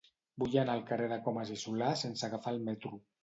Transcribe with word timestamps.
Vull 0.43 0.55
anar 0.61 0.77
al 0.77 0.81
carrer 0.91 1.09
de 1.11 1.19
Comas 1.27 1.51
i 1.57 1.59
Solà 1.65 1.91
sense 2.05 2.27
agafar 2.31 2.57
el 2.57 2.61
metro. 2.71 2.99